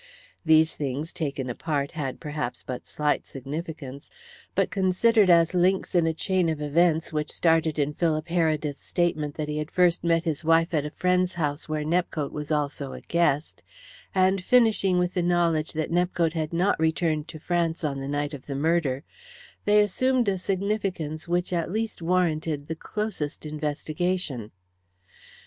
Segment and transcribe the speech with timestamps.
[0.43, 4.09] These things, taken apart, had perhaps but slight significance,
[4.55, 9.35] but, considered as links in a chain of events which started in Philip Heredith's statement
[9.35, 12.93] that he had first met his wife at a friend's house where Nepcote was also
[12.93, 13.61] a guest,
[14.15, 18.33] and finishing with the knowledge that Nepcote had not returned to France on the night
[18.33, 19.03] of the murder,
[19.65, 24.49] they assumed a significance which at least warranted the closest investigation.